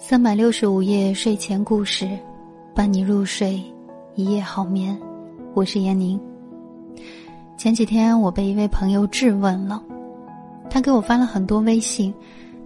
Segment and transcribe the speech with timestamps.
[0.00, 2.08] 三百六十五夜睡前故事，
[2.74, 3.62] 伴你入睡，
[4.16, 5.00] 一夜好眠。
[5.54, 6.20] 我是闫宁。
[7.56, 9.80] 前几天我被一位朋友质问了，
[10.68, 12.12] 他给我发了很多微信，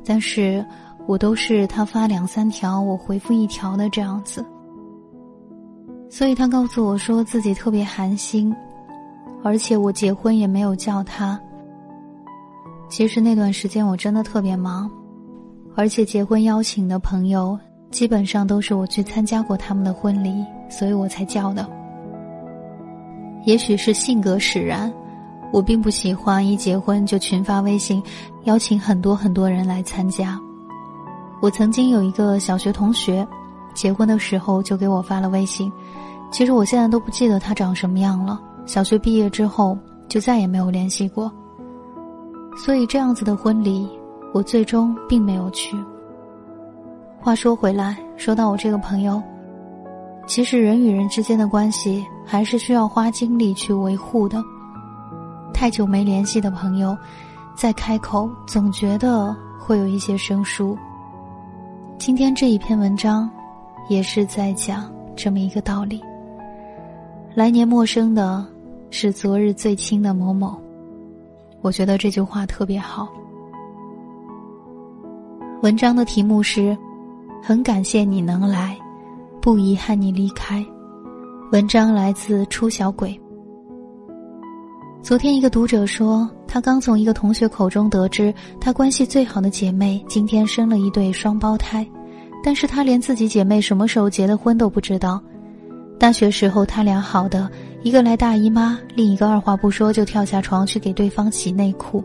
[0.03, 0.65] 但是
[1.07, 4.43] 我都是他发两三条，我回复一条的这样子。
[6.09, 8.55] 所以他告诉我说自己特别寒心，
[9.43, 11.39] 而且我结婚也没有叫他。
[12.89, 14.91] 其实那段时间我真的特别忙，
[15.77, 17.59] 而且结婚邀请的朋友
[17.91, 21.69] 基本上都是我去参加过他们的婚礼，所以我才叫的。
[23.47, 24.93] 也许是性格使然，
[25.53, 28.03] 我并不喜欢一结婚就群发微信，
[28.45, 30.39] 邀请很多很多人来参加。
[31.41, 33.27] 我曾经有一个小学同学，
[33.73, 35.73] 结婚的时候就给我发了微信，
[36.31, 38.39] 其实我现在都不记得他长什么样了。
[38.71, 39.77] 小学毕业之后
[40.07, 41.29] 就再也没有联系过，
[42.57, 43.91] 所以这样子的婚礼，
[44.33, 45.77] 我最终并没有去。
[47.19, 49.21] 话说回来，说到我这个朋友。
[50.25, 54.41] 其实人与人之间的关系还是需要花精力去维护的。
[55.53, 56.97] 太久没联系的朋友，
[57.57, 60.79] 再开口总觉得会有一些生疏。
[61.99, 63.29] 今天这一篇文章，
[63.89, 66.01] 也是在讲这么一个道理。
[67.33, 68.45] 来年陌生的，
[68.91, 70.61] 是昨日最亲的某某。
[71.63, 73.09] 我觉得这句话特别好。
[75.63, 76.77] 文章的题目是：
[77.43, 78.77] 很感谢你能来。
[79.41, 80.65] 不遗憾你离开。
[81.51, 83.19] 文章来自初小鬼。
[85.03, 91.87] 昨天一个读者说，他刚从一个同学口中得知，他关系最好的姐妹今天生了一对双胞胎，
[92.45, 95.19] 但是他连自己姐妹什么时候结的婚都不知道。
[95.99, 97.51] 大学时候他俩好的，
[97.83, 102.05] 一个来大姨妈，另一个二话不说就跳下床去给对方洗内裤，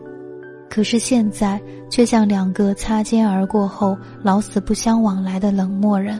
[0.70, 1.60] 可是现在
[1.90, 6.18] 却像两个擦肩而过后老死不相往来的冷漠人。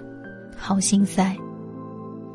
[0.55, 1.35] 好心塞，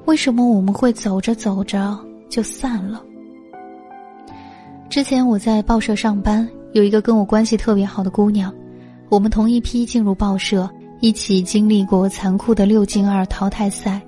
[0.06, 1.96] 为什么我们会走着走着
[2.28, 3.04] 就散了？
[4.90, 8.52] 之前我在报社上班，有一个跟我关系特别好的姑娘，
[9.10, 10.68] 我们同一批进入报社，
[11.02, 14.02] 一起经历过残酷的六进二淘汰赛，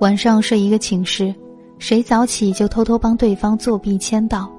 [0.00, 1.32] 晚上睡一个寝室，
[1.78, 4.50] 谁早起就偷偷帮对方作弊签到，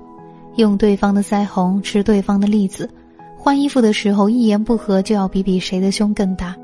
[0.55, 2.89] 用对方的腮红吃对方的栗子，
[3.37, 6.55] 换衣服的时候一言不合就要比比谁的胸更大。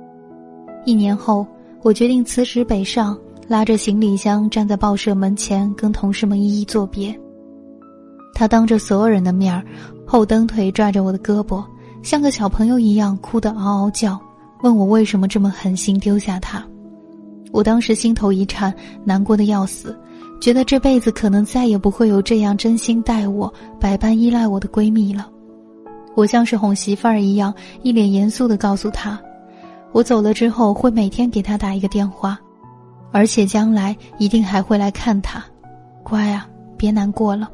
[0.86, 1.46] 一年后。
[1.86, 7.14] 我决定辞职北上，拉着行李箱站在报社门前，跟同事们一一作别。
[8.34, 9.62] 他当着所有人的面儿，
[10.06, 11.62] 后蹬腿拽着我的胳膊，
[12.02, 14.18] 像个小朋友一样哭得嗷嗷叫，
[14.62, 16.66] 问我为什么这么狠心丢下他。
[17.52, 19.94] 我当时心头一颤，难过的要死，
[20.44, 25.30] 觉得这辈子可能再也不会有这样真心待我、百般依赖我的闺蜜了。
[26.16, 29.18] 我像是哄媳妇儿一样，一脸严肃的告诉她。
[29.94, 32.38] 我走了之后，会每天给她打一个电话，
[33.14, 35.42] 而且将来一定还会来看她。
[36.04, 37.50] 乖啊，别难过了。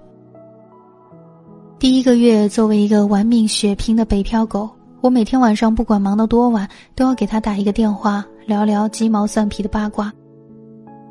[1.77, 4.67] 第一个月，作为一个玩命血拼的北漂狗，
[5.01, 10.11] 我每天晚上不管忙到多晚，都要给他打一个电话，聊聊鸡毛蒜皮的八卦。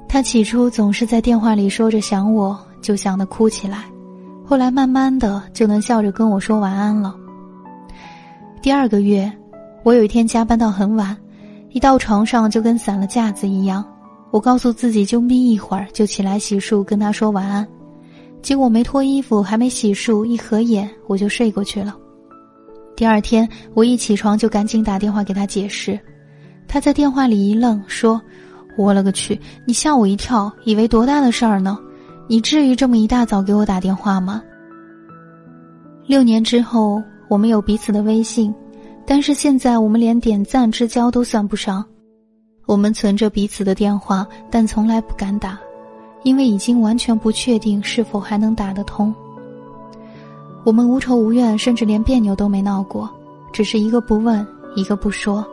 [0.09, 3.85] 他起初总是在电话里说着想我，就想得哭起来，
[4.45, 7.15] 后来慢慢的就能笑着跟我说晚安了。
[8.63, 9.31] 第二个月。
[9.85, 11.17] 我有一天加班到很晚，
[11.71, 13.83] 一到床上就跟散了架子一样。
[14.31, 17.67] 我告诉自己就眯一会儿，就起来洗漱跟他说晚安。
[18.43, 21.97] 结果没脱衣服，还没洗漱，一合眼我就睡过去了。
[22.97, 25.99] 第二天我一起床就赶紧打电话给他解释，
[26.67, 28.21] 他在电话里一愣，说
[28.79, 31.77] ：“我勒个去，你吓我一跳，以为多大的事儿呢？
[32.29, 34.41] 你至于这么一大早给我打电话吗？”
[36.07, 38.55] 六年之后，我们有彼此的微信，
[39.05, 41.85] 但是现在我们连点赞之交都算不上。
[42.67, 45.59] 我们存着彼此的电话，但从来不敢打，
[46.23, 49.13] 因为已经完全不确定是否还能打得通。
[50.65, 53.11] 我们无仇无怨，甚至连别扭都没闹过，
[53.53, 54.47] 只是一个不问，
[54.77, 55.45] 一个不说。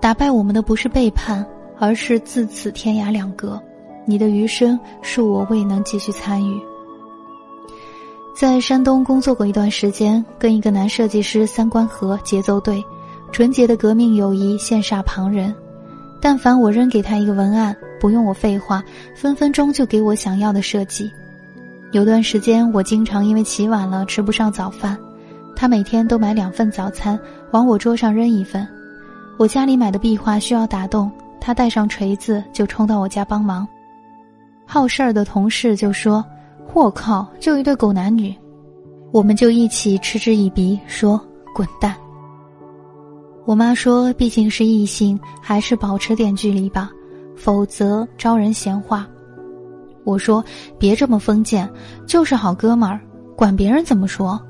[0.00, 1.44] 打败我们的不是背叛，
[1.80, 3.60] 而是自此天涯两隔。
[4.04, 6.60] 你的余生，恕我未能继续参与。
[8.36, 12.82] 在山东工作过一段时间，跟一个男设计师三观合，节奏对，
[13.32, 15.54] 纯洁的革命友谊羡煞旁人。
[16.20, 18.82] 但凡我扔给他一个文案，不用我废话，
[19.14, 21.10] 分分钟就给我想要的设计。
[21.92, 24.98] 有段时间，我经常因为起晚了吃不上早饭，
[25.56, 27.18] 他每天都买两份早餐
[27.52, 28.66] 往我桌上扔一份。
[29.38, 33.66] 我家里买的壁画需要打洞，他带上锤子就冲到我家帮忙。
[34.66, 36.24] 好事儿的同事就说
[36.74, 38.34] ：“我靠，就一对狗男女。”
[39.12, 41.20] 我们就一起嗤之以鼻，说
[41.52, 41.96] ：“滚蛋。”
[43.44, 46.88] 我妈说：“毕竟是异性，还是保持点距离吧，
[47.36, 49.08] 否则招人闲话。”
[50.04, 50.44] 我说
[50.78, 51.68] ：“别这么封建，
[52.06, 53.00] 就是好哥们儿，
[53.34, 54.40] 管别人怎么说。”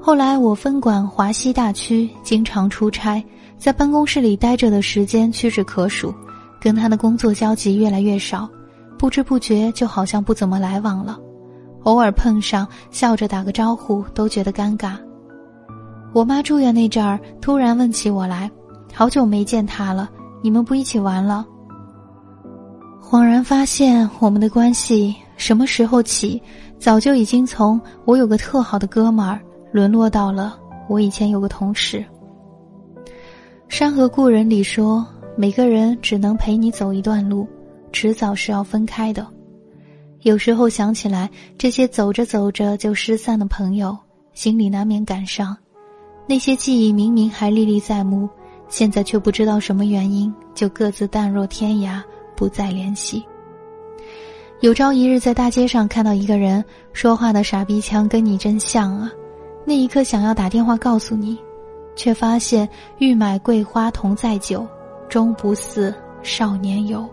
[0.00, 3.20] 后来我分管华西大区，经常出差，
[3.58, 6.14] 在办公室里待着的时间屈指可数。
[6.58, 8.48] 跟他的工作交集越来越少，
[8.98, 11.16] 不知不觉就好像不怎么来往了。
[11.84, 14.96] 偶尔碰上，笑着打个招呼都觉得尴尬。
[16.12, 18.50] 我妈住院那阵儿，突然问起我来，
[18.92, 20.10] 好久没见他了，
[20.42, 21.46] 你们不一起玩了？
[23.00, 26.42] 恍然发现，我们的关系什么时候起，
[26.80, 30.58] 早就已经从我有个特好的哥们儿，沦落到了
[30.88, 31.98] 我以前有个同事。
[33.68, 35.06] 《山河故人》里说。
[35.38, 37.46] 每个人只能陪你走一段路，
[37.92, 39.26] 迟早是要分开的。
[40.22, 43.94] 有时候想起来，这些走着走着就失散的朋友，
[44.32, 45.54] 心里难免感伤。
[46.26, 48.26] 那些记忆明明还历历在目，
[48.66, 52.00] 现在却不知道什么原因，就各自淡若天涯，
[52.34, 53.22] 不再联系。
[54.60, 56.64] 有朝一日在大街上看到一个人
[56.94, 59.12] 说话的傻逼腔，跟你真像啊！
[59.66, 61.38] 那一刻想要打电话告诉你，
[61.96, 64.64] 却发现欲买桂花同载酒。
[65.08, 67.08] 终不似少年游。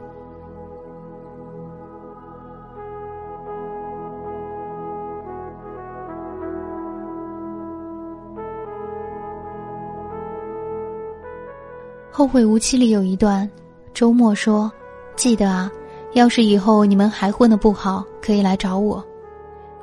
[12.11, 13.49] 后会无期里有一段，
[13.93, 14.71] 周末说
[15.15, 15.71] ：“记得啊，
[16.13, 19.05] 要是以后你们还混的不好，可以来找我。”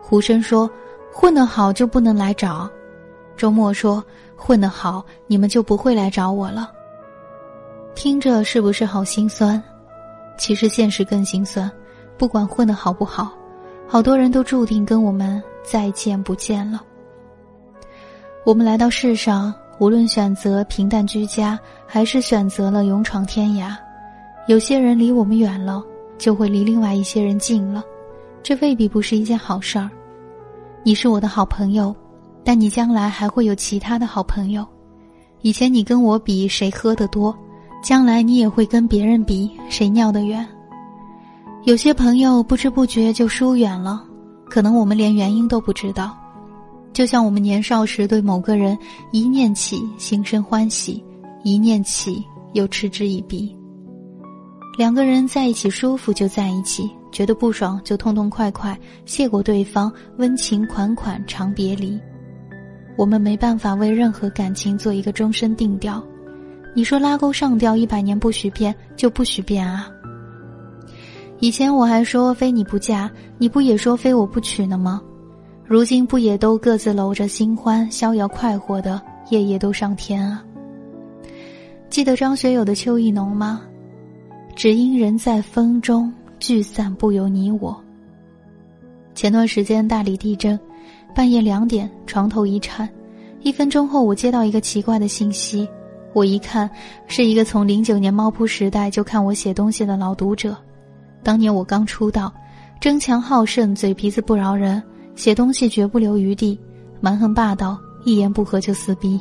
[0.03, 0.69] 胡生说
[1.13, 2.69] ：“混得好就不能来找。”
[3.37, 4.05] 周末说
[4.41, 6.73] ：“混得好，你们就不会来找我了。”
[7.95, 9.63] 听着是不是好心酸？
[10.39, 11.71] 其实现实更心酸。
[12.17, 13.33] 不管混得好不好，
[13.87, 16.83] 好多人都注定跟我们再见不见了。
[18.45, 23.75] 我们来到世上，无论选择平淡居家，还是选择了勇闯天涯，
[24.47, 25.83] 有些人离我们远了，
[26.19, 27.83] 就会离另外一些人近了。
[28.43, 29.91] 这未必不是一件好事儿。
[30.83, 31.95] 你是我的好朋友，
[32.45, 34.67] 但你将来还会有其他的好朋友。
[35.43, 37.37] 以前你跟我比谁喝得多。
[37.83, 40.47] 将来你也会跟别人比谁尿得远。
[41.65, 44.05] 有些朋友不知不觉就疏远了，
[44.51, 46.15] 可能我们连原因都不知道。
[46.93, 48.77] 就像我们年少时对某个人
[49.13, 51.03] 一念起心生欢喜，
[51.43, 53.57] 一念起又嗤之以鼻。
[54.77, 61.99] 两个人在一起舒服就在一起，觉得不爽就痛痛快快谢过对方，温情款款长别离。
[63.01, 66.05] 我们没办法为任何感情做一个终身定调。
[66.75, 69.91] 你说拉钩上吊一百年不许变，就不许变啊！
[71.39, 75.01] 以前我还说非你不嫁，你不也说非我不娶呢吗？
[75.65, 80.45] 如今不也都各自搂着新欢，逍遥快活的，夜夜都上天啊！
[81.89, 83.63] 记得张学友的《秋意浓》吗？
[84.55, 87.83] 只因人在风中，聚散不由你我。
[89.15, 90.61] 前段时间大理地震，
[91.15, 92.89] 半夜两点，床头一颤，
[93.43, 95.69] 一分钟后我接到一个奇怪的信息。
[96.13, 96.69] 我一看，
[97.07, 100.57] 是一个从零九年猫扑时代就看我写东西的老读者。
[101.23, 102.33] 当年我刚出道，
[102.81, 104.83] 争强好胜，嘴皮子不饶人，
[105.15, 106.59] 写东西绝不留余地，
[107.01, 109.21] 蛮横霸道，一言不合就撕逼。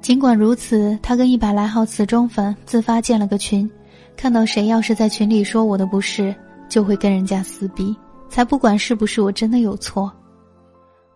[0.00, 3.68] 尽管如此，他跟一百来号死忠粉自发建了个群，
[4.16, 6.32] 看到谁要是在群里说我的不是，
[6.68, 7.96] 就会跟人家撕逼，
[8.28, 10.12] 才不管是不是我真的有错。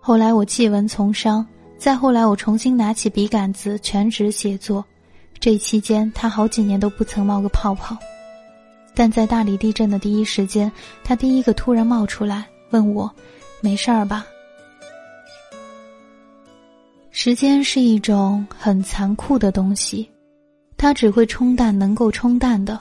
[0.00, 1.46] 后来我弃文从商。
[1.76, 4.84] 再后来，我重新拿起笔杆子，全职写作。
[5.38, 7.96] 这期间，他好几年都不曾冒个泡泡。
[8.94, 10.70] 但在大理地震的第一时间，
[11.02, 13.10] 他第一个突然冒出来问我
[13.62, 14.26] ：“没事儿吧？”
[17.10, 20.06] 时间是一种很残酷的东西，
[20.76, 22.78] 它只会冲淡能够冲淡的，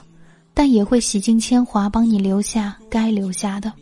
[0.52, 3.72] 但也会洗尽铅华，帮你留下该留下的。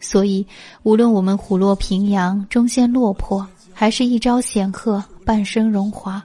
[0.00, 0.46] 所以，
[0.82, 6.22] 无论我们虎落平阳，终陷落魄，还是一朝显赫，半生荣华，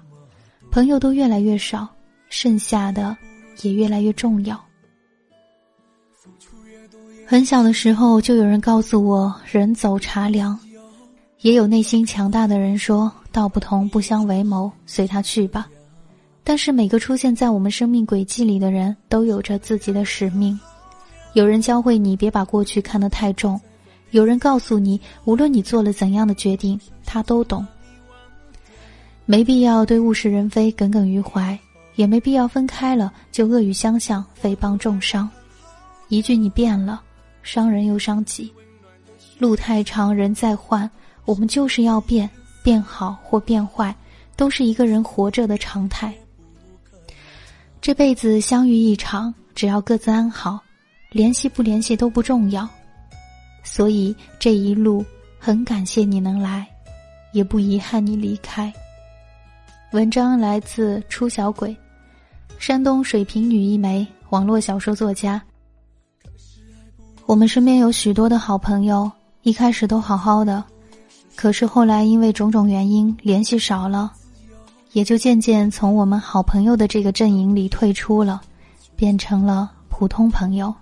[0.71, 1.87] 朋友都越来越少，
[2.29, 3.15] 剩下的
[3.61, 4.59] 也越来越重要。
[7.27, 10.57] 很小的时候，就有人告诉我“人走茶凉”。
[11.41, 15.67] 也有内心强大的人说：“道不同不相为谋，随他去吧。”
[16.43, 20.59] 但是每个出现在我们生命轨迹里的人都有着自己的使命。
[21.35, 23.59] 有人教会你别把过去看得太重，
[24.11, 27.67] 有人告诉你，无论你做了怎样的决定，他都懂。
[29.25, 31.59] 没必要对物是人非耿耿于怀，
[31.95, 35.29] 也没必要分开了就恶语相向，诽谤重伤。
[36.07, 37.01] 一句你变了，
[37.43, 38.49] 伤人又伤己。
[39.37, 40.89] 路太长，人在换。
[41.25, 42.29] 我们就是要变，
[42.63, 43.93] 变好或变坏，
[44.37, 46.15] 都是一个人活着的常态。
[47.81, 50.61] 这辈子相遇一场，只要各自安好，
[51.15, 52.67] 联系不联系都不重要。
[53.63, 55.01] 所以这一路
[55.39, 56.67] 很感谢你能来，
[57.31, 58.71] 也不遗憾你离开。
[59.93, 61.73] 文章来自初小鬼，
[62.59, 65.41] 山东水瓶女一枚，网络小说作家。
[67.25, 69.09] 我们身边有许多的好朋友，
[69.43, 70.61] 一开始都好好的。
[71.33, 74.11] 可是后来因为种种原因联系少了，
[74.91, 78.41] 也就渐渐从我们好朋友的这个阵营里退出了，
[78.97, 80.75] 变成了普通朋友。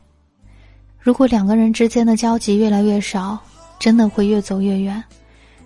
[1.03, 3.37] 如果两个人之间的交集越来越少，
[3.77, 5.03] 真的会越走越远，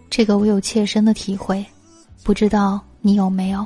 [0.09, 1.63] 这个我有切身的体会，
[2.23, 3.65] 不知道你有没有？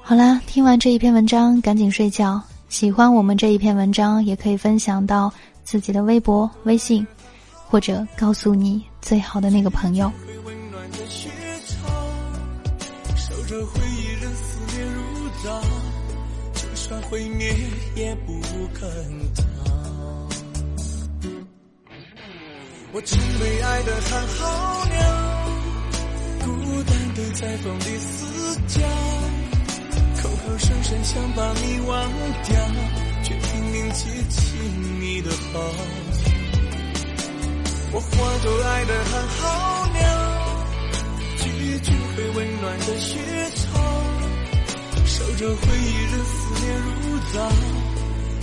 [0.00, 2.40] 好啦，听完这一篇文章，赶紧睡觉。
[2.68, 5.32] 喜欢我们这一篇文章，也可以分享到
[5.64, 7.06] 自己的微博、微信。
[7.70, 10.10] 或者告诉你最好的那个朋友。
[13.14, 15.60] 守着回忆，任思念如刀，
[16.54, 17.54] 就算毁灭
[17.94, 18.40] 也不
[18.72, 18.88] 肯
[19.34, 19.47] 逃。
[22.90, 24.96] 我曾被爱的寒号鸟，
[26.42, 28.80] 孤单的在风里嘶叫，
[30.22, 32.10] 口口声声想把你忘
[32.44, 32.56] 掉，
[33.22, 34.56] 却拼命记起
[34.98, 35.60] 你的好。
[37.92, 40.00] 我化作爱的寒号鸟，
[41.36, 43.18] 句句会温暖的雪
[43.54, 43.66] 草，
[45.04, 46.32] 守着回忆，的思
[46.64, 47.36] 念如刀，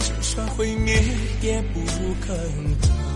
[0.05, 1.03] 就算毁灭
[1.41, 1.79] 也不
[2.21, 2.29] 肯
[2.81, 3.14] 逃。